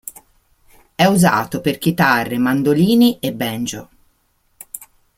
[0.95, 3.89] È usato per chitarre, mandolini e banjo.